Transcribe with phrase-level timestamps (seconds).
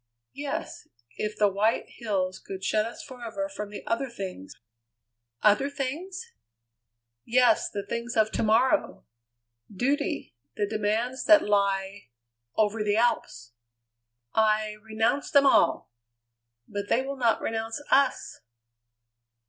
[0.33, 4.55] "Yes, if the white hills could shut us forever from the other things."
[5.43, 6.31] "Other things?"
[7.23, 9.05] "Yes, the things of to morrow.
[9.71, 12.09] Duty, the demands that lie
[12.55, 13.53] over the Alps."
[14.33, 15.91] "I renounce them all!"
[16.67, 18.41] "But they will not renounce us!"